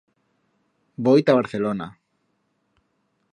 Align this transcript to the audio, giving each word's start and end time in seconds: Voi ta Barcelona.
Voi 1.07 1.21
ta 1.25 1.35
Barcelona. 1.39 1.87